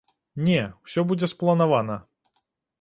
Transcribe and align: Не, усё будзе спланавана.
Не, 0.47 0.63
усё 0.87 1.05
будзе 1.13 1.31
спланавана. 1.35 2.01